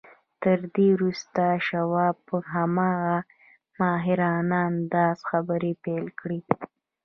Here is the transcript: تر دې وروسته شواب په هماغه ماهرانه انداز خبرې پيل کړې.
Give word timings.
تر 0.43 0.59
دې 0.75 0.87
وروسته 0.97 1.43
شواب 1.67 2.15
په 2.27 2.37
هماغه 2.53 3.17
ماهرانه 3.79 4.57
انداز 4.71 5.17
خبرې 5.29 5.71
پيل 5.83 6.05
کړې. 6.19 6.39